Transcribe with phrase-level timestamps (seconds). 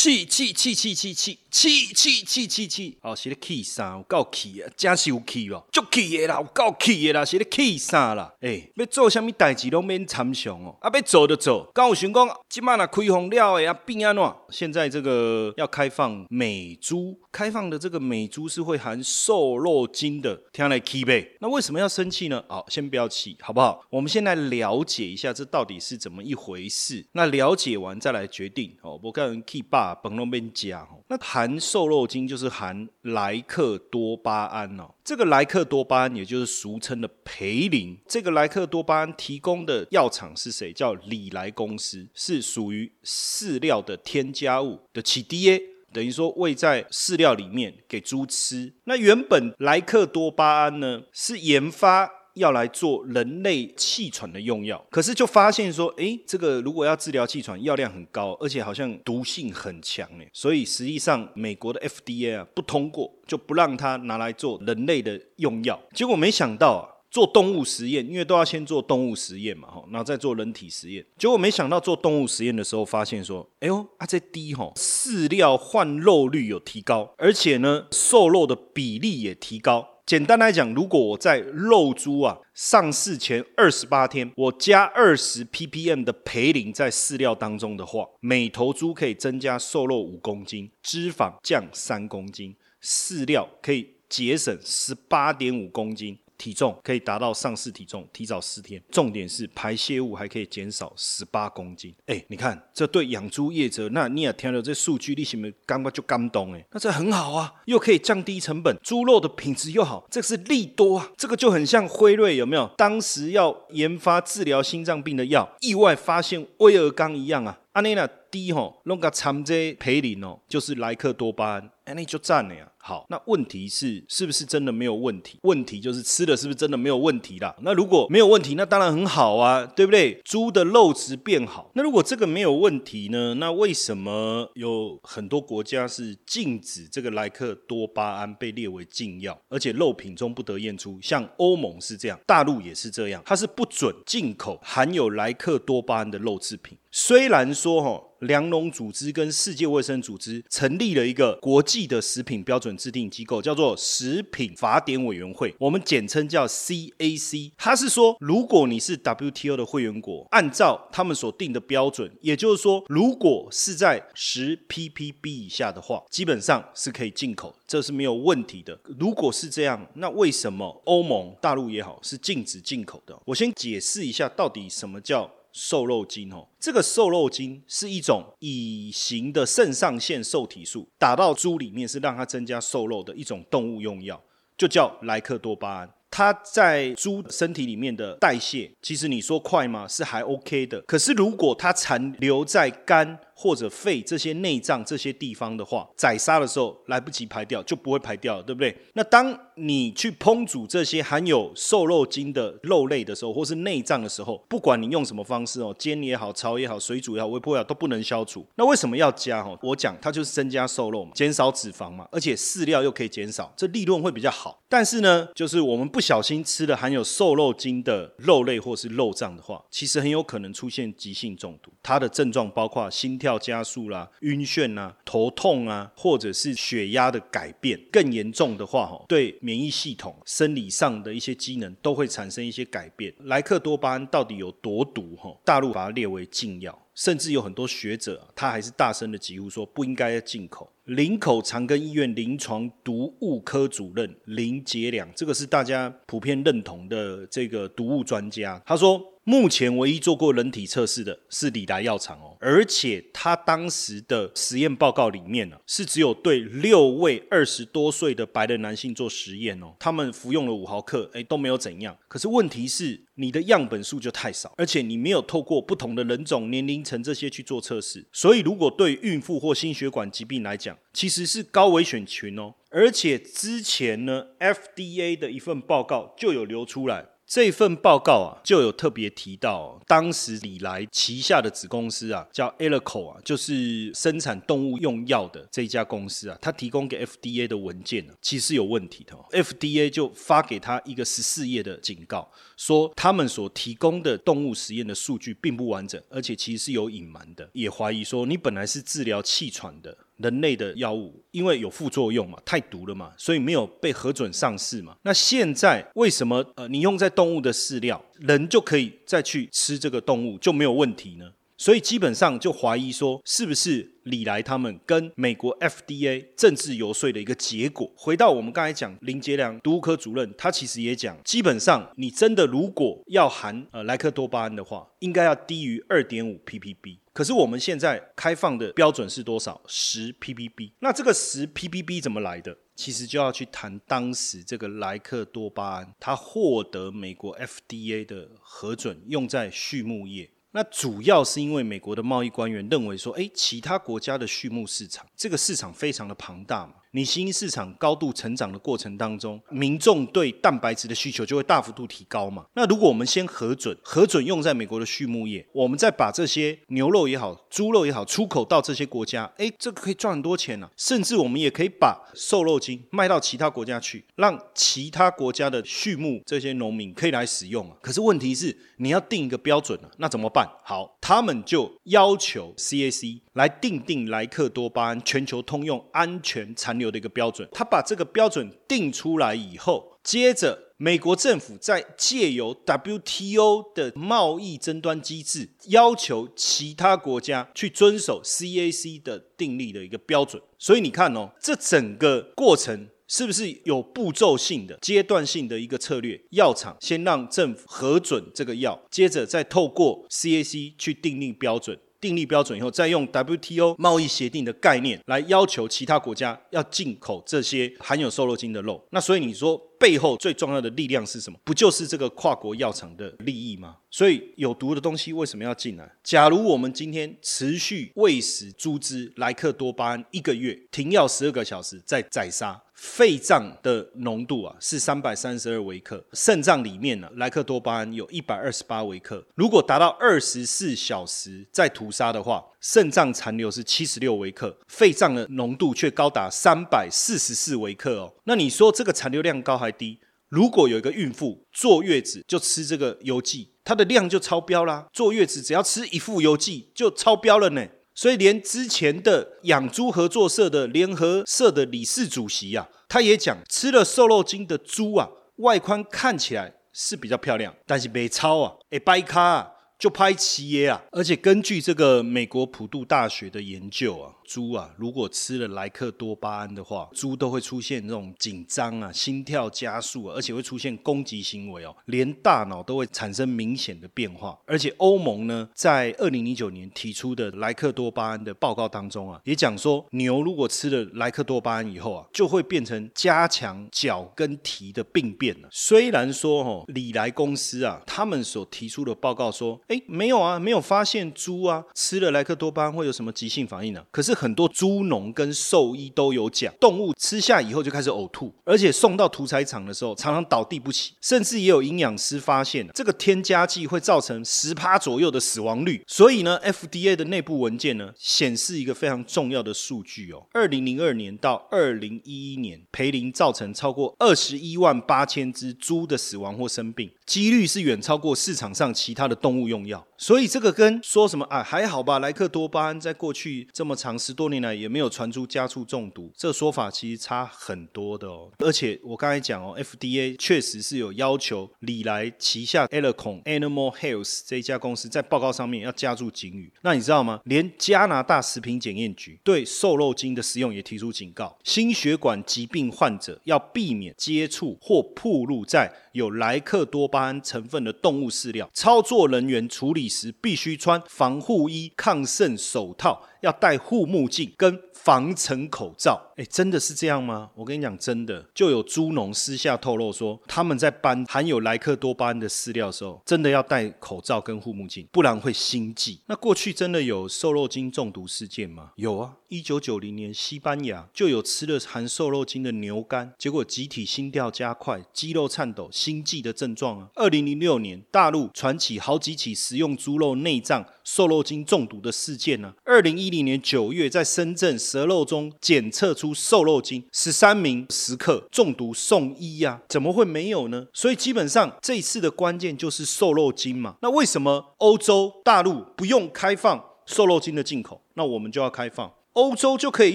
[0.00, 2.96] 气气气气气气气气气气气！
[3.02, 3.96] 哦，是咧气啥？
[3.96, 4.70] 有够气啊！
[4.76, 8.32] 真是有气哦，足气的啦，有够气的啦，是咧气啥啦？
[8.40, 11.68] 诶，要做啥物代志拢免参详哦，啊，要做就做。
[11.74, 14.34] 刚有想讲，即摆若开放了诶，啊变安怎？
[14.50, 21.28] 现在这个要开放美猪，开放的这个美猪是会含瘦肉精的，听来气呗。
[21.40, 22.44] 那为什么要生气呢？
[22.46, 23.84] 好，先不要气，好不好？
[23.90, 27.04] 我们先来了解一下这到底是怎么一回事。
[27.12, 29.00] 那了解完再来决定哦。
[29.02, 29.87] 我个人气爆。
[29.88, 34.90] 把本龙边加哦，那含瘦肉精就是含莱克多巴胺哦。
[35.02, 37.98] 这个莱克多巴胺也就是俗称的培林。
[38.06, 40.72] 这个莱克多巴胺提供的药厂是谁？
[40.72, 48.74] 叫里来公司，是属于饲料的添加物的起 DA，等于说喂在饲料里面给猪吃。
[48.84, 52.17] 那原本莱克多巴胺呢是研发。
[52.38, 65.78] 要来做人类气喘的用药，可是就发现说，哎，这个如果要治疗气喘，药量很高，而且好像毒性很强，哎，所以实际上美国的 FDA 啊不通过，就不让它拿来做人类的用药。
[65.92, 71.04] 结果没想到啊，做动物实验，因为都要先做动物实验嘛，哈，然后再做人体实验。
[71.16, 79.86] 结果没想到做动物实验的时候，发现说，哎呦，啊这低哈，饲料换肉率有提高，而且呢，瘦肉的比例也提高。
[80.08, 96.18] 简单来讲，如果我在肉猪啊上市前二十八天，我加二十 ppm 的培林在饲料当中的话，每头猪可以增加瘦肉五公斤，脂肪降三公斤，饲料可以节省十八点五公斤。
[96.38, 98.80] 体重可以达到上市体重，提早四天。
[98.90, 101.92] 重点是排泄物还可以减少十八公斤。
[102.06, 106.54] 哎，你看这对养猪业者，那你也听了这数据，你是不是感觉就感动？
[106.54, 111.10] 哎，那这很好啊，又可以降低成本，猪肉的品质又好，这是利多啊。
[111.16, 112.70] 这个就很像辉瑞有没有？
[112.78, 117.58] 当时要研发治疗心脏病的药，意外发现威尔刚一样啊。
[117.78, 122.68] 阿尼那低吼，弄个掺这培林哦，就是莱克多巴胺，安尼就赞了呀。
[122.76, 125.38] 好，那问题是是不是真的没有问题？
[125.42, 127.54] 问题就是吃的是不是真的没有问题啦？
[127.62, 130.20] 那如果没有问题，那当然很好啊，对不对？
[130.24, 131.70] 猪的肉质变好。
[131.74, 133.34] 那如果这个没有问题呢？
[133.34, 140.98] 那为什么有很多国家是禁止这个莱克多巴胺被列为禁药，而且肉品中不得验出？
[141.00, 146.76] 像欧盟是这样，大陆也是这样，它是不准进口含有莱克多巴胺的肉制品。
[146.90, 148.04] 虽然说哈。
[148.22, 157.52] 粮农组织跟世界卫生组织成立了一个国际的食品标准制定机构，叫做食品法典委员会，我们简称叫 CAC。
[157.56, 168.76] 它是说，如果你是 WTO 的会员国，按照他们所定的标准，也就是说，如果是在十 ppb 以下的话，基本上是可以进口，这是没有问题的。
[168.98, 173.16] 如果是这样，那为什么欧盟、大陆也好是禁止进口的？
[173.26, 175.30] 我先解释一下，到底什么叫。
[175.52, 184.22] 瘦肉精哦，这个瘦肉精是一种乙型的肾上腺受体素，打到猪里面是让它增加瘦肉的一种动物用药，
[184.56, 185.90] 就叫莱克多巴胺。
[186.10, 189.86] 它在猪身体里面的代谢，其实你说快吗？
[189.86, 190.80] 是还 OK 的。
[190.82, 198.76] 可是如果它残留在肝，或者肺这些内脏这些地方的话，宰杀的时候来不及排掉，就不会排掉了，对不对？
[198.94, 208.44] 那当你去烹煮这些含有瘦肉精的肉类的时候，或是内脏的时候，不管你用什么方式哦，煎也好，炒也好，水煮也好，微波也好，都不能消除。
[208.56, 209.40] 那为什么要加？
[209.40, 214.60] 哈，我讲它就是增加瘦肉嘛，减少脂肪嘛，而且饲料又可以减少，这利润会比较好。
[214.68, 221.70] 但是呢，就是我们不小心吃了含有瘦肉精的肉类或是肉脏的话，其实很有可能出现急性中毒。
[221.84, 223.27] 它的症状包括心跳。
[223.28, 227.78] 跳加速啦、晕眩啊、头痛啊，或者是血压的改变。
[227.92, 233.12] 更严重的话，哈，对免疫系统、生理上的一些机能都会产生一些改变。
[233.24, 235.14] 莱克多巴胺到底有多毒？
[235.16, 236.86] 哈，大陆把它列为禁药。
[236.94, 240.68] 甚至有很多学者，他还是大声的疾呼说不应该进口。
[240.86, 249.00] 林口长庚医院临床毒物科主任林杰良，这个是大家普遍认同的这个毒物专家，他说。
[249.28, 261.94] 目前唯一做过人体测试的是李达药厂哦，而且他当时的实验报告里面呢，是只有对六位二十多岁的白人男性做实验哦，他们服用了五毫克，哎都没有怎样。
[262.08, 272.54] 可是问题是你的样本数就太少，而且你没有透过不同的人种、年龄层这些去做测试，所以如果对孕妇或心血管疾病来讲，其实是高危选群哦。
[272.70, 277.08] 而且之前呢，FDA 的一份报告就有流出来。
[277.28, 289.14] 这份报告啊，就有特别提到，当时李来旗下的子公司啊，叫 e l i c o 啊，就是生产动物用药的这一家公司啊，他提供给 FDA 的文件呢，其实有问题的。
[289.30, 299.94] FDA 就发给他一个十四页的警告，说他们所提供的动物实验的数据并不完整，而且其实是有隐瞒的，也怀疑说你本来是治疗气喘的。
[300.18, 304.96] 人类的药物因为有副作用嘛，太毒了嘛，所以没有被核准上市嘛。
[305.02, 311.30] 那现在为什么呃你用在动物的饲料，人就可以再去吃这个动物就没有问题呢？
[311.58, 317.92] 所以基本上就怀疑说，是不是李来他们跟美国 FDA 政治游说的一个结果？
[317.96, 326.98] 回到我们刚才讲林杰良毒物科主任，他其实也讲，基本上你真的如果要含呃莱克多巴胺的话，应该要低于二点五 ppb。
[327.12, 329.60] 可是我们现在开放的标准是多少？
[329.66, 330.70] 十 ppb。
[330.78, 332.56] 那这个十 ppb 怎么来的？
[332.76, 340.30] 其实就要去谈当时这个莱克多巴胺，它获得美国 FDA 的核准，用在畜牧业。
[340.52, 346.72] 那主要是因为美国的贸易官员认为说，哎，其他国家的畜牧市场，这个市场非常的庞大嘛。
[346.92, 352.46] 你新兴市场高度成长的过程当中，民众对蛋白质的需求就会大幅度提高嘛。
[352.54, 360.70] 那如果我们先核准，核准用在美国的畜牧业，我们再把这些牛肉也好、猪肉也好出口到这些国家，哎，这个可以赚很多钱呢。
[360.78, 367.76] 甚至我们也可以把瘦肉精卖到其他国家去，让其他国家的畜牧这些农民可以来使用啊。
[367.82, 370.37] 可是问题是，你要定一个标准啊，那怎么办？
[370.64, 376.78] 好，他们就要求 CAC 来定定莱克多巴胺全球通用安全残。
[376.78, 390.40] 留的一个标准，他把这个标准定出来以后，接着美国政府再借由 WTO 的贸易争端机制，要求其他国家去遵守 CAC 的订立的一个标准。
[390.56, 396.20] 所以你看哦，这整个过程是不是有步骤性的、阶段性的一个策略？
[396.30, 401.76] 药厂先让政府核准这个药，接着再透过 CAC 去订立标准。
[402.00, 408.80] 订立标准以后，再用 WTO 贸易协定的概念来要求其他国家要进口这些含有瘦肉精的肉。
[408.90, 411.36] 那所以你说背后最重要的力量是什么？
[411.42, 413.78] 不就是这个跨国药厂的利益吗？
[413.90, 415.90] 所以有毒的东西为什么要进来？
[416.04, 422.62] 假如我们今天持续喂食猪只莱克多巴胺一个月，停药十二个小时再宰杀。
[422.78, 429.26] 肺脏的浓度啊是三百三十二微克，肾脏里面呢莱克多巴胺有一百二十八微克。
[429.34, 438.14] 如果达到二十四小时再屠杀的话，肾脏残留是七十六微克，肺脏的浓度却高达三百四十四微克哦。
[438.24, 439.98] 那你说这个残留量高还低？
[440.28, 444.86] 如果有一个孕妇坐月子就吃这个油剂，它的量就超标啦。
[444.92, 447.66] 坐月子只要吃一副油剂就超标了呢。
[447.98, 459.50] 所以，连之前的养猪合作社的联合社的理事主席啊，他也讲，吃了瘦肉精的猪啊，外观看起来是比较漂亮，但是没超啊，哎，掰卡啊。
[459.78, 474.38] 就拍企业啊，而且根据这个美国普渡大学的研究啊，猪啊如果吃了莱克多巴胺的话，猪都会出现这种紧张啊、心跳加速，而且会出现攻击行为哦，连大脑都会产生明显的变化。
[474.44, 485.48] 而且欧盟呢，在二零零九年提出的莱克多巴胺的报告当中啊，也讲说牛如果吃了莱克多巴胺以后啊，就会变成加强脚跟蹄的病变了。
[485.50, 489.58] 虽然说哈，李莱公司啊，他们所提出的报告说。
[489.68, 493.84] 哎，没有啊，没有发现猪啊吃了莱克多巴胺会有什么急性反应呢？
[493.90, 505.84] 可是很多猪农跟兽医都有讲，动物吃下以后就开始呕吐，而且送到屠宰场的时候常常倒地不起，甚至也有营养师发现这个添加剂会造成十趴左右的死亡率。
[505.86, 519.58] 所以呢，FDA 的内部文件呢显示一个非常重要的数据哦，二零零二年到二零一一年，培林造成超过二十一万八千只猪的死亡或生病，几率是远超过市场上其他的动物用。
[519.68, 519.86] 药。
[519.96, 528.30] 所以这个跟说什么啊还好吧，莱克多巴胺在过去这么长时十多年来也没有传出家畜中毒，这说法其实差很多的哦。
[528.38, 536.50] 而且我刚才讲哦，FDA 确实是有要求李来旗下 Elecon Animal Health 这一家公司在报告上面要加注警语。
[536.62, 537.20] 那你知道吗？
[537.24, 548.48] 连加拿大食品检验局对瘦肉精的使用也提出警告，心血管疾病患者要避免接触或暴露在有莱克多巴胺成分的动物饲料。
[548.54, 549.86] 操作人员处理。
[549.88, 553.02] 时必须穿防护衣、抗渗手套。
[553.20, 557.30] 要戴护目目镜跟防尘口罩，哎，真的是这样吗？
[557.36, 566.00] 我跟你讲，真的，就有猪农私下透露说，他们在搬含有莱克多巴胺的饲料的时候，真的要戴口罩跟护目镜，不然会心悸。
[566.06, 568.72] 那过去真的有瘦肉精中毒事件吗？
[568.74, 576.88] 有啊，一九九零年西班牙就有吃了含瘦肉精的牛肝，结果集体心跳加快、肌肉颤抖、心悸的症状啊。
[576.96, 582.52] 二零零六年大陆传起好几起食用猪肉内脏瘦肉精中毒的事件呢。
[582.64, 589.60] 二零一一零年九月，在深圳蛇肉中检测出瘦肉精，十三名食客中毒送医呀？
[589.68, 590.66] 怎么会没有呢？
[590.72, 593.76] 所以基本上这一次的关键就是瘦肉精嘛。
[593.82, 597.80] 那为什么欧洲大陆不用开放瘦肉精的进口？
[597.94, 598.92] 那我们就要开放。
[599.14, 599.94] 欧洲就可以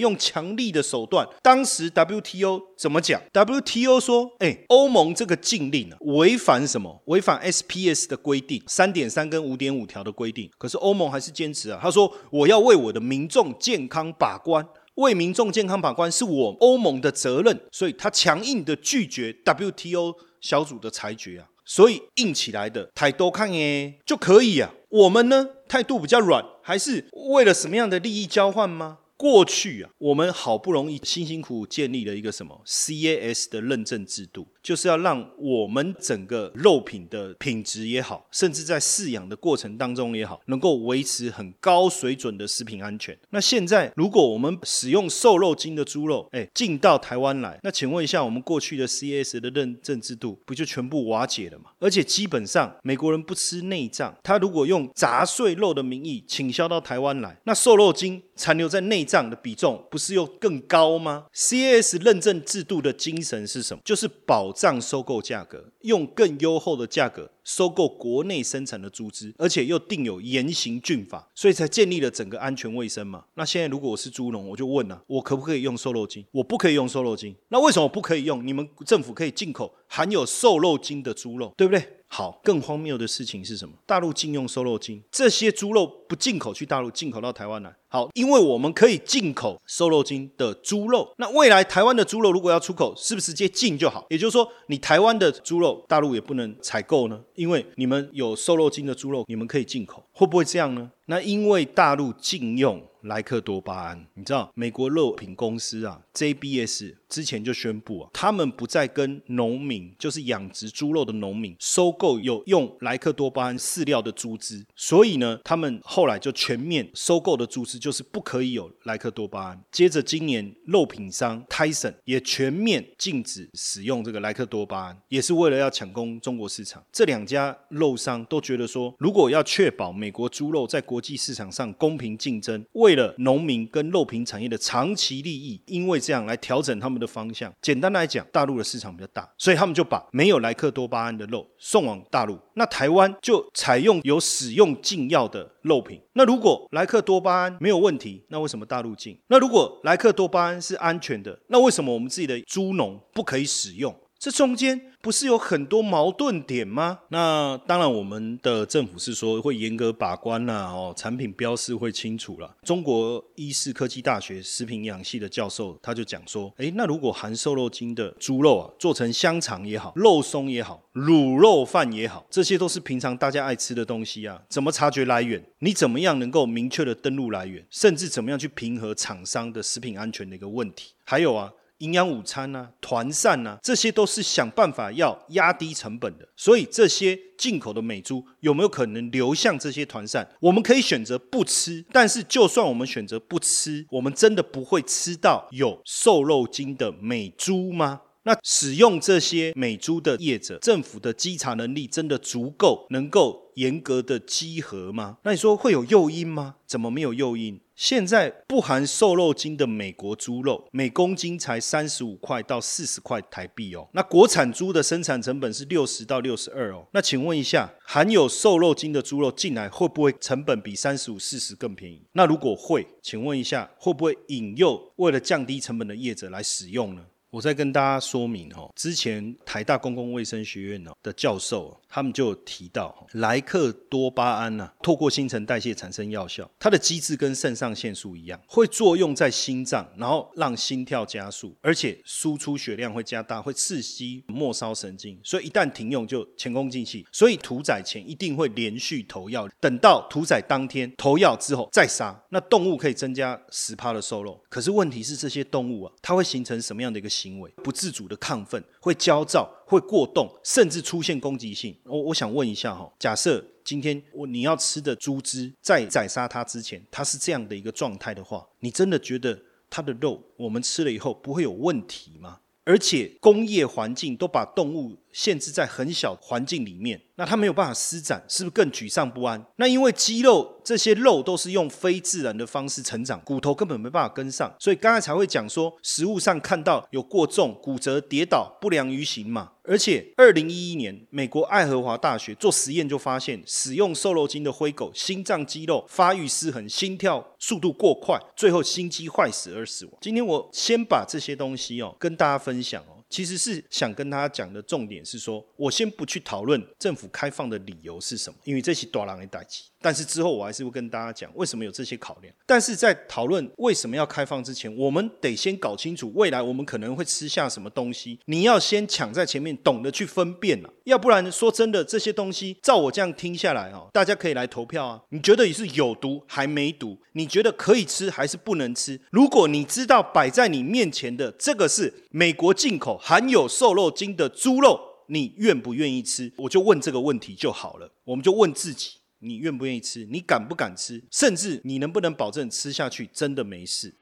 [0.00, 1.26] 用强力的手段。
[1.40, 7.00] 当时 WTO 怎么讲？WTO 说：“哎，欧盟这个禁令啊，违反什么？
[7.06, 10.50] 违反 SPS 的规定，三点三跟五点五条的规定。
[10.58, 17.60] 可是欧盟还是坚持啊，他说我要为我的民众健康把关，为民众健康把关是我欧盟的责任。
[17.72, 24.72] 所以他强硬的拒绝 WTO 小组的裁决啊，所以硬起来的太多看耶就可以啊。
[24.88, 43.16] 我们呢态度比较软，还是为了什么样的利益交换吗？”过去啊，我们好不容易辛辛苦苦建立了一个什么 CAS 的认证制度，就是要让我们整个肉品的品质也好，甚至在饲养的过程当中也好，能够维持很高水准的食品安全。
[43.30, 51.66] 那现在如果我们使用瘦肉精的猪肉，哎，进到台湾来，那请问一下，我们过去的 CS 的认证制度不就全部瓦解了吗？
[51.78, 59.04] 而且基本上美国人不吃内脏，他如果用杂碎肉的名义倾销到台湾来，那瘦肉精残留在内。
[59.04, 63.82] 脏的比重不是又更高吗？CS 认证制度的精神是什么？
[63.84, 73.24] 就是保障收购价格，用更优厚的价格收购国内生产的猪只，而且又定有严刑峻法，所以才建立了整个安全卫生嘛。
[73.34, 76.24] 那现在如果我是猪农，我就问了：我可不可以用瘦肉精？
[76.32, 77.34] 我不可以用瘦肉精。
[77.48, 78.44] 那为什么不可以用？
[78.46, 82.00] 你们政府可以进口含有瘦肉精的猪肉，对不对？
[82.06, 83.74] 好，更荒谬的事情是什么？
[83.84, 87.74] 大陆禁用瘦肉精，这些猪肉不进口去大陆，进口到台湾来。
[87.88, 94.06] 好，因为我们可以进口瘦肉精的猪肉，那未来台湾的猪肉如果要出口，是不是直接进就好？
[94.10, 97.20] 也就是说，你台湾的猪肉大陆也不能采购呢？
[97.34, 100.90] 因为你们有瘦肉精的猪肉，你们可以进口，会不会这样呢？
[101.06, 102.82] 那因为大陆禁用。
[103.04, 119.62] 莱克多巴胺，你知道美国肉品公司啊，JBS 之前就宣布啊，他们不再跟农民，就是养殖猪肉的农民收购有用莱克多巴胺饲料的猪只，所以呢，他们后来就全面收购的猪只就是不可以有莱克多巴胺。
[119.70, 126.82] 接着今年肉品商 Tyson 也全面禁止使用这个莱克多巴胺，也是为了要抢攻中国市场。
[126.90, 137.52] 这两家肉商都觉得说，如果要确保美国猪肉在国国际市场上公平竞争，为了农民跟肉品产业的长期利益，因为这样来调整他们的方向。
[137.60, 142.38] 简单来讲，大陆的市场比较大，所以他们就把没有莱克多巴胺的肉送往大陆。
[142.54, 146.00] 那台湾就采用有使用禁药的肉品。
[146.12, 149.18] 那如果莱克多巴胺没有问题，那为什么大陆禁？
[149.26, 153.92] 那如果莱克多巴胺是安全的，那为什么我们自己的猪农不可以使用？
[154.24, 157.00] 这中间不是有很多矛盾点吗？
[157.10, 162.56] 那当然，我们的政府是说会严格把关啦，哦，产品标示会清楚了。
[162.62, 175.44] 中国医事科技大学食品养系的教授他就讲说，诶，那如果含瘦肉精的猪肉啊，做成香肠也好，肉松也好，卤肉饭也好，这些都是平常大家爱吃的东西啊，怎么察觉来源？
[175.58, 177.62] 你怎么样能够明确的登录来源？
[177.68, 180.94] 甚至怎么样去平衡厂商的食品安全的一个问题？
[181.04, 181.52] 还有啊。
[181.84, 186.26] 营养午餐呐，团膳呐，这些都是想办法要压低成本的。
[186.34, 190.26] 所以这些进口的美猪有没有可能流向这些团膳？
[190.40, 198.00] 我们可以选择不吃，但是就算我们选择不吃，我们真的不会吃到有瘦肉精的美猪吗？
[198.26, 203.44] 那使用这些美猪的业者，政府的稽查能力真的足够，能够？
[203.54, 205.18] 严格的稽核吗？
[205.22, 206.56] 那你说会有诱因吗？
[206.66, 207.60] 怎么没有诱因？
[207.74, 213.88] 现在不含瘦肉精的美国猪肉，每公斤才三十五块到四十块台币哦。
[213.92, 216.86] 那国产猪的生产成本是六十到六十二哦。
[216.92, 222.06] 那请问一下，含有瘦肉精的猪肉进来会不会成本比三十五、四十更便宜？
[222.12, 227.04] 那如果会，请问一下，会不会引诱为了降低成本的业者来使用呢？
[227.30, 247.06] 我再跟大家说明哦，之前台大公共卫生学院的教授，他们就提到莱克多巴胺呢，透过新陈代谢产生药效，它的机制跟肾上腺素一样，会作用在心脏，然后让心跳加速，而且输出血量会加大，会刺激末梢神经，所以一旦停用就前功尽弃。
[247.12, 254.42] 所以屠宰前一定会连续投药，等到屠宰当天投药之后再杀，那动物可以增加十趴的瘦肉。
[254.48, 257.08] 可是问题是这些动物啊，它会形成什么样的一个？
[257.14, 261.76] 行为不自主的亢奋，会焦躁，会过动，甚至出现攻击性。
[261.84, 272.40] 我我想问一下哈，假设今天我你要吃的猪只在宰杀它之前，它是这样的一个状态的话，你真的觉得它的肉我们吃了以后不会有问题吗？
[272.66, 276.98] 而且工业环境都把动物限制在很小环境里面。
[277.16, 279.44] 那它没有办法施展，是不是更沮丧不安？
[279.56, 289.52] 那因为肌肉这些肉都是用非自然的方式成长，骨头根本没办法跟上，所以刚才才会讲说，食物上看到有过重、骨折、跌倒、不良于行嘛。
[289.66, 299.94] 而且二零一一年，美国爱荷华大学做实验就发现，使用瘦肉精的灰狗，心脏肌肉发育失衡，心跳速度过快，最后心肌坏死而死亡。
[300.02, 303.02] 今天我先把这些东西哦跟大家分享哦。
[303.08, 309.62] 其实是想跟大家讲的重点是说，我先不去讨论政府开放的理由是什么，因为这是多狼的代际。
[309.84, 312.34] 但是之后我还是会跟大家讲为什么有这些考量。
[312.46, 318.18] 但是在讨论为什么要开放之前，我们得先搞清楚未来我们可能会吃下什么东西。
[318.24, 324.98] 你要先抢在前面，懂得去分辨啊，要不然说真的，这些东西照我这样听下来哦，大家可以来投票啊。
[325.10, 326.96] 你觉得你是有毒还没毒？
[327.12, 328.98] 你觉得可以吃还是不能吃？
[329.10, 336.32] 如果你知道摆在你面前的这个是美国进口含有瘦肉精的猪肉，你愿不愿意吃？
[336.38, 337.92] 我就问这个问题就好了。
[338.04, 338.92] 我们就问自己。
[339.24, 340.06] 你愿不愿意吃？
[340.10, 341.02] 你敢不敢吃？
[341.10, 343.92] 甚至你能不能保证吃下去真的没事？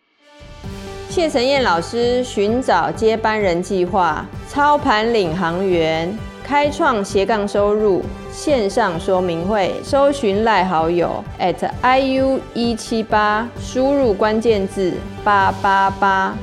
[1.08, 8.02] 谢承彦老师寻找接班人计划，操盘领航员，开创斜杠收入
[8.32, 16.36] 线上说明会，搜寻赖好友 at iu 一七八，输入关键字八八八。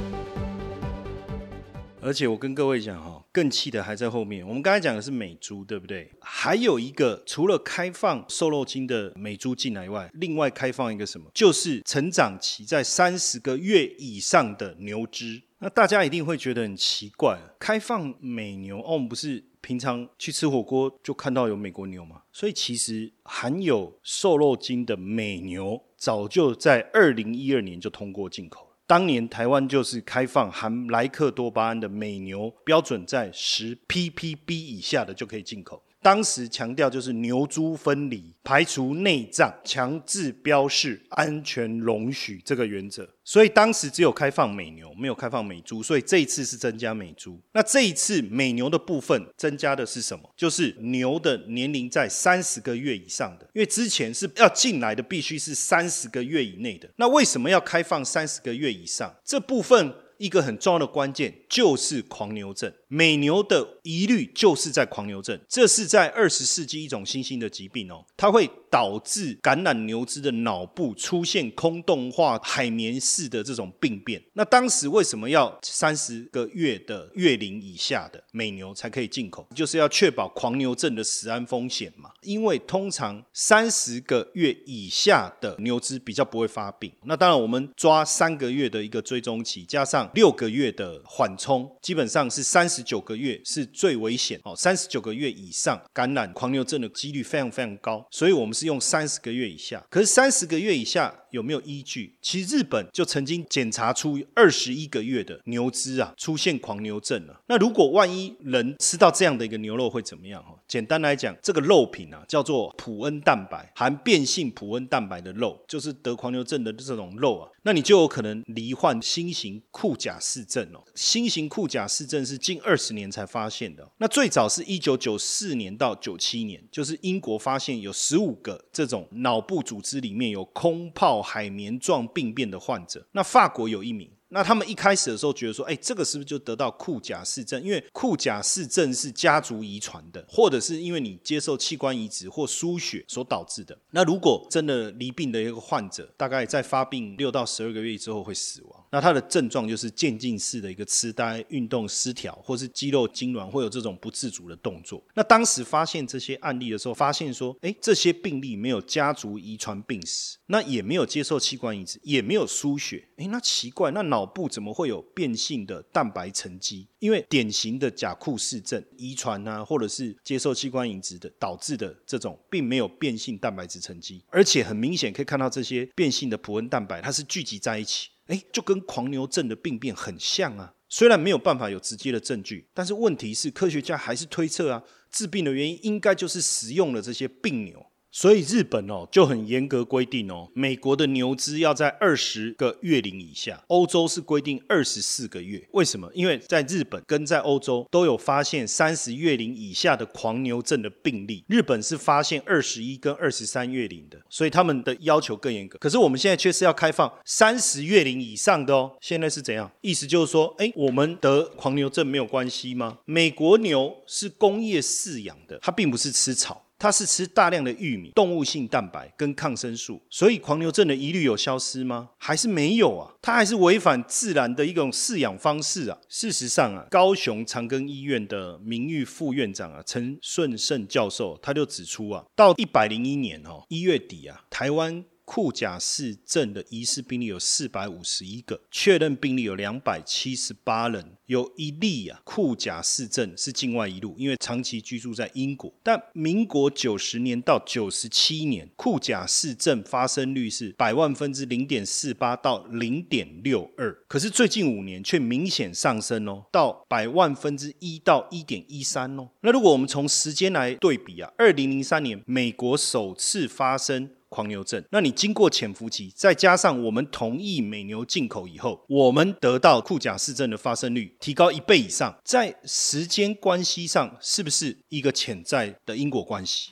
[2.02, 3.24] 而且我跟各位讲哈。
[3.32, 4.46] 更气的还在后面。
[4.48, 6.10] 我们刚才讲的是美猪，对不对？
[6.22, 11.30] 还有一个，除了开放瘦肉精的美猪进来外，另外开放一个什么？
[11.34, 15.42] 就是成长期在三十个月以上的牛只。
[15.60, 22.22] 那大家一定会觉得很奇怪，开放美牛哦，我们不是平常去吃火锅就看到有美国牛吗？
[22.32, 28.69] 所以其实含有瘦肉精的美牛，早就在二零一二年就通过进口。
[28.90, 35.80] 当年台湾就是开放含莱克多巴胺的美牛，标准在十 ppb 以下的就可以进口。
[36.02, 43.08] 当时强调就是牛猪分离，排除内脏，强制标示安全容许这个原则。
[43.24, 45.84] 所以当时只有开放美牛，没有开放美猪。
[45.84, 47.40] 所以这一次是增加美猪。
[47.52, 50.34] 那这一次美牛的部分增加的是什么？
[50.36, 56.90] 就是牛的年龄在三十个月以上的，因为之前是要进来的必须是三十个月以内的。
[56.96, 59.14] 那为什么要开放三十个月以上？
[59.24, 62.74] 这部分一个很重要的关键就是狂牛症。
[62.88, 74.20] 美牛的疑虑就是在狂牛症，这是在二十世纪一种新兴的疾病哦，它会导致感染牛只的脑部出现空洞化、海绵式的这种病变。
[74.34, 79.48] 那当时为什么要三十个月的月龄以下的美牛才可以进口？
[79.54, 82.10] 就是要确保狂牛症的死安风险嘛。
[82.22, 86.92] 因为通常三十个月以下的牛只比较不会发病。
[87.04, 92.80] 那当然，我们抓三个月的一个追踪期，加上六个月的缓冲，基本上是三十。
[92.80, 99.82] 十九个月是最危险哦，三十九个月以上感染狂牛症的几率非常非常高，所以我们是用三十个月以下。
[99.90, 102.16] 可是三十个月以下有没有依据？
[102.22, 107.42] 其实日本就曾经检查出二十一个月的牛只啊出现狂牛症了。
[107.48, 110.42] 那如果万一人吃到这样的一个牛肉会怎么样？
[110.44, 120.84] 哈，简单来讲，这个肉品啊叫做普恩蛋白，含变性普恩蛋白的肉，就是得狂牛症的这种肉啊，那你就有可能罹患新型库贾氏症哦。
[120.96, 134.10] 新型库贾氏症是近二十年才发现的，那最早是一九九四年到九七年，就是英国发现有十五个这种脑部组织里面有空泡海绵状病变的患者，那法国有一名。
[134.32, 137.60] 那他们一开始的时候觉得说，哎，这个是不是就得到库贾氏症？
[137.64, 143.76] 因为库贾氏症是家族遗传的，或者是因为你接受器官移植或输血所导致的。
[143.90, 148.79] 那如果真的离病的一个患者，大概在发病六到十二个月之后会死亡。
[148.92, 155.04] 那它的症状就是渐进式的一个痴呆、运动失调，或是肌肉痉挛，会有这种不自主的动作。
[155.14, 163.08] 那当时发现这些案例的时候，发现说，哎，这些病例没有家族遗传病史，那也没有接受器官移植，也没有输血。
[163.18, 166.88] 哎，那奇怪，那脑部怎么会有变性的蛋白沉积？
[167.00, 178.10] 因为典型的甲库氏症遗传啊，或者是接受器官移植的导致的这种，并没有变性蛋白质沉积，而且很明显可以看到这些变性的普恩蛋白，它是聚集在一起。
[178.30, 180.74] 哎，就跟狂牛症的病变很像啊。
[180.88, 187.89] 虽然没有办法有直接的证据，但是问题是科学家还是推测啊，治病的原因应该就是食用了这些病牛。
[188.12, 195.68] 所以日本哦就很严格规定哦，美国的牛只要在二十个月龄以下，欧洲是规定二十四个月。
[195.74, 196.10] 为什么？
[196.14, 205.78] 因为在日本跟在欧洲都有发现三十月龄以下的狂牛症的病例，日本是发现二十一跟二十三月龄的，所以他们的要求更严格。
[205.80, 208.98] 可是我们现在却是要开放三十月龄以上的哦。
[209.00, 209.72] 现在是怎样？
[209.82, 213.00] 意思就是说，哎，我们得狂牛症没有关系吗？
[213.06, 216.66] 美国牛是工业饲养的，它并不是吃草。
[216.80, 222.10] 它是吃大量的玉米、动物性蛋白跟抗生素，所以狂牛症的疑虑有消失吗？
[222.18, 223.14] 还是没有啊？
[223.22, 225.98] 它还是违反自然的一种饲养方式啊！
[226.08, 235.04] 事实上啊，高雄长庚医院的名誉副院长啊，陈顺胜教授他就指出啊，到一百零一年哦一月底啊，台湾。
[235.32, 245.72] 库贾氏症的疑似病例有四百五十一个，确认病例有两百七十八人，有一例啊，库贾氏症是境外一路，因为长期居住在英国。
[245.84, 259.30] 但民国九十年到九十七年，库贾氏症发生率是百万分之零点四八到零点六二，可是最近五年却明显上升哦，到百万分之一到一点一三哦。
[259.42, 264.10] 那如果我们从时间来对比啊，二零零三年美国首次发生。
[264.30, 276.72] 狂牛症，那你经过潜伏期，再加上我们同意美牛进口以后，我们得到库甲氏症的发生率提高一倍以上，在时间关系上是不是一个潜在的因果关系？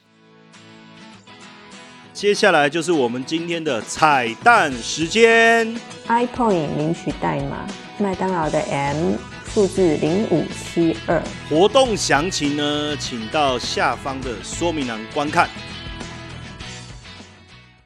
[2.14, 5.76] 接下来就是我们今天的彩蛋时间
[6.08, 7.68] ，iPoint 领取代码，
[8.00, 9.16] 麦当劳的 M
[9.46, 15.48] 数字零五七二，活动详情呢，请到下方的说明栏观看。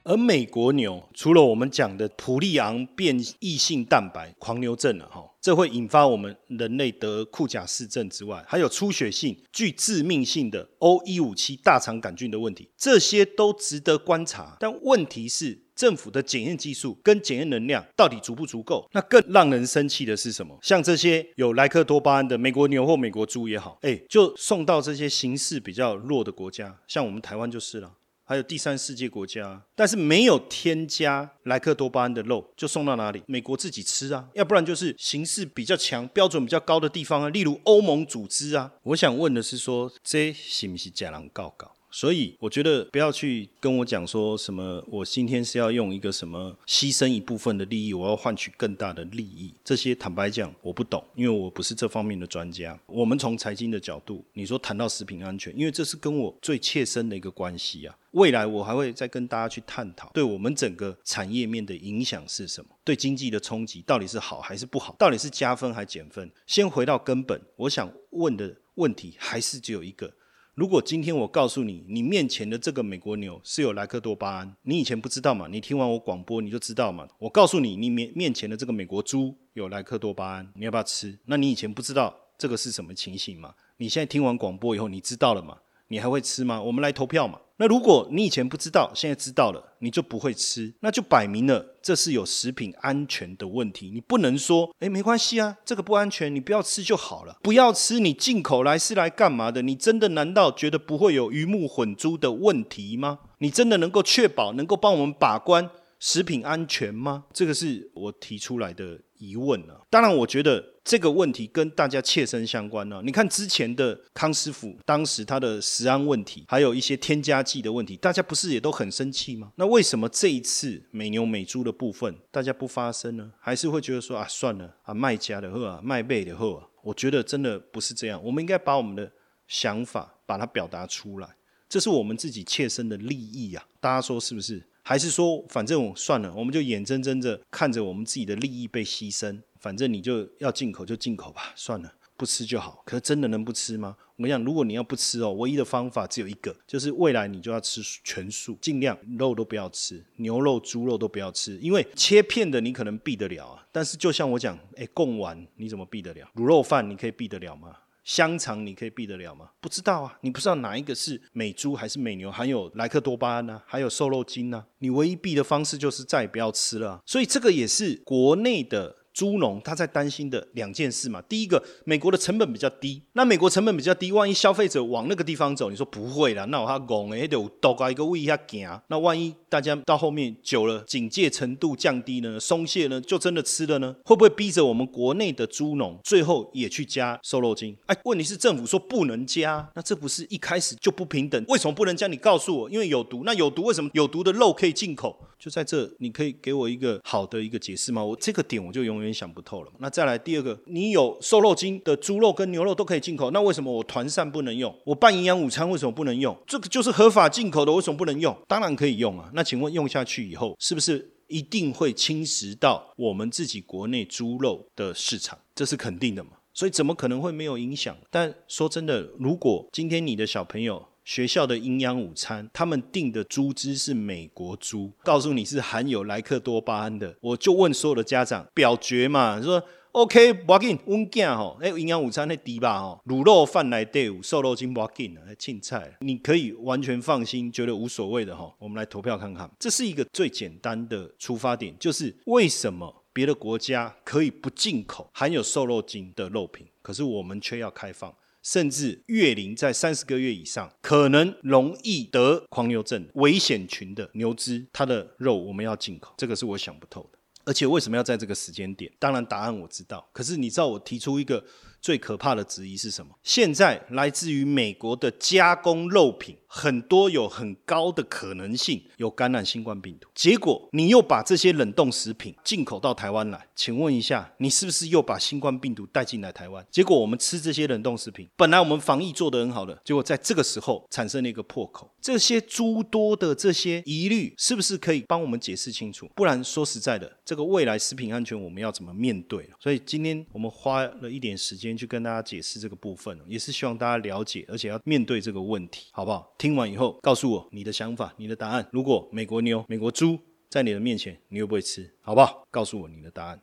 [0.03, 14.57] 而美国牛除了我们讲的普利昂变异性蛋白狂牛症了哈，这会引发我们人类得库贾氏症之外，还有出血性具致命性的 O 一五七大肠杆菌的问题，这些都值得观察。
[14.59, 18.89] 但问题是，政府的检验技术跟检验能量到底足不足够？
[18.93, 20.57] 那更让人生气的是什么？
[20.63, 27.93] 像这些有莱克多巴胺的美国牛或美国猪也好，哎，就送到这些形势比较弱的国家，像我们台湾就是了。
[28.31, 33.21] 还有第三世界国家，但是没有添加莱克多巴胺的肉，就送到哪里？
[33.27, 38.71] 美国自己吃啊，要不然就是形式比较强、标准比较高的地方啊，例如欧盟组织啊。
[38.83, 41.73] 我想问的是，说这是不是假狼告告？
[41.91, 49.53] 所以我觉得不要去跟我讲说什么，我今天是要用一个什么牺牲一部分的利益，我要换取更大的利益。
[49.63, 52.79] 这些坦白讲我不懂，因为我不是这方面的专家。
[52.85, 57.95] 我们从财经的角度，你说谈到食品安全，因为这是跟我最切身的一个关系啊。
[58.11, 62.69] 未来我还会再跟大家去探讨，对我们整个产业面的影响是什么？
[62.85, 64.95] 对经济的冲击到底是好还是不好？
[64.97, 66.31] 到底是加分还是减分？
[66.47, 70.09] 先回到根本，我想问的问题还是只有一个。
[70.53, 75.47] 如果今天我告诉你，你面前的这个美国牛是有莱克多巴胺，你以前不知道嘛？
[75.47, 77.07] 你听完我广播你就知道嘛？
[77.19, 81.17] 我告诉你，你面面前的这个美国猪有莱克多巴胺，你要不要吃？
[81.25, 83.53] 那你以前不知道这个是什么情形嘛？
[83.77, 85.57] 你现在听完广播以后，你知道了嘛？
[85.91, 86.61] 你还会吃吗？
[86.61, 87.37] 我们来投票嘛。
[87.57, 93.91] 那如果你以前不知道，现在知道了，你就不会吃，那就摆明了这是有食品安全的问题。
[93.93, 97.37] 你不能说，哎，没关系啊，这个不安全，你不要吃就好了。
[97.43, 99.61] 不要吃，你进口来是来干嘛的？
[99.61, 103.19] 你真的难道觉得不会有鱼目混珠的问题吗？
[103.39, 107.25] 你真的能够确保能够帮我们把关食品安全吗？
[107.33, 109.79] 这个是我提出来的疑问啊。
[109.89, 110.71] 当然，我觉得。
[110.83, 113.03] 这个问题跟大家切身相关呢。
[113.05, 119.51] 你看之前的康师傅，当时他的食安问题，还有一些添加剂的问题，大家不是也都很生气吗？
[119.57, 123.31] 那为什么这一次美牛美猪的部分，大家不发声呢？
[123.39, 126.67] 还是会觉得说啊，算了啊，卖家的货啊，卖贝的货啊？
[126.81, 128.19] 我觉得真的不是这样。
[128.23, 129.09] 我们应该把我们的
[129.47, 131.29] 想法把它表达出来，
[131.69, 133.63] 这是我们自己切身的利益啊！
[133.79, 134.67] 大家说是不是？
[134.83, 139.41] 还是说反正算了，我们就眼睁睁的看着我们自己的利益被牺牲？
[139.59, 141.93] 反正你就要进口就进口吧，算了。
[142.17, 143.97] 不吃就好，可是真的能不吃吗？
[144.15, 153.65] 我跟你讲，如果你要不吃哦，唯一的方法只有一个，就是未来你就要吃全素，尽量肉都不要吃，牛肉、猪肉都不要吃，因为切片的你可能避得了啊。
[153.71, 156.29] 但是就像我讲，哎，贡丸你怎么避得了？
[156.35, 157.75] 卤肉饭你可以避得了吗？
[158.03, 159.51] 香肠你可以避得了吗？
[159.59, 163.61] 不知道啊，你不知道哪一个是美猪还是美牛，还有莱克多巴胺呢？
[163.65, 164.65] 还有瘦肉精呢？
[164.79, 167.01] 你唯一避的方式就是再也不要吃了。
[167.05, 168.97] 所以这个也是国内的。
[169.13, 183.95] 猪农他在担心的两件事嘛，第一个，美国的成本比较低，那美国成本比较低，万一消费者往那个地方走，你说不会啦，那我他讲诶，有多搞一个位下行，那万一大家到后面久了，警戒程度降低呢，松懈呢，就真的吃了呢？
[184.05, 187.75] 会不会逼着我们国内的猪农最后也去加瘦肉精？
[187.87, 191.43] 哎，问题是政府说不能加，那这不是一开始就不平等？
[191.47, 192.07] 为什么不能加？
[192.07, 195.17] 你告诉我，因为有毒，那有毒为什么有毒的肉可以进口？
[195.41, 198.05] 就在这，你可以给我一个好的一个解释吗？
[198.05, 199.71] 我这个点我就永远想不透了。
[199.79, 204.71] 那再来第二个，你有瘦肉精的猪肉跟牛肉都可以进口，那为什么我团膳不能用？
[204.85, 206.37] 我办营养午餐为什么不能用？
[206.45, 208.37] 这个就是合法进口的，为什么不能用？
[208.47, 209.31] 当然可以用啊。
[209.33, 215.39] 那请问用下去以后，是不是一定会侵蚀到我们自己国内猪肉的市场？
[215.55, 216.33] 这是肯定的嘛？
[216.53, 217.97] 所以怎么可能会没有影响？
[218.11, 248.15] 但说真的，如果今天你的小朋友，学校的营养午餐，他们订的猪只是美国猪，告诉你是含有莱克多巴胺的，我就问所有的家长表决嘛，说 OK，不要紧，温健吼，哎，营养午餐那低吧吼，卤肉饭来队伍，瘦肉精不要紧啊，青菜你可以完全放心，觉得无所谓的哈，我们来投票看看，这是一个最简单的出发点，就是为什么别的国家可以不进口含有瘦肉精的肉品，可是我们却要开放？
[248.41, 257.19] 甚至月龄在三十个月以上，可能容易得狂牛症危险群的牛只，它的肉我们要进口，这个是我想不透的。
[257.43, 258.91] 而且为什么要在这个时间点？
[258.99, 261.43] 当然答案我知道，可是你知道我提出一个
[261.81, 263.15] 最可怕的质疑是什么？
[263.23, 266.37] 现在来自于美国的加工肉品。
[266.53, 276.65] 很多有很高的可能性有感染新冠病毒，结果你又把这些冷冻食品进口到台湾来，请问一下，你是不是又把新冠病毒带进来台湾？
[276.69, 281.89] 结果我们吃这些冷冻食品，本来我们防疫做得很好的，结果在这个时候产生了一个破口。
[282.01, 286.09] 这些诸多的这些疑虑，是不是可以帮我们解释清楚？
[286.13, 289.49] 不然说实在的，这个未来食品安全我们要怎么面对？
[289.57, 296.33] 所以今天我们花了一点时间间去跟大家解释这个部分，也是希望大家了解，而且要面对这个问题，好不好？
[296.37, 298.67] 听完以后，告诉我你的想法、你的答案。
[298.71, 301.89] 如果美国牛、美国猪在你的面前，你会不会吃？
[302.01, 302.45] 好不好？
[302.51, 303.39] 告诉我你的答案。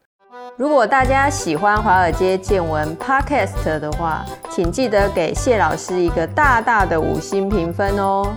[0.57, 8.37] 如果大家喜欢华尔街见闻 Podcast 的话，请记得给谢老师一个大大的五星评分哦。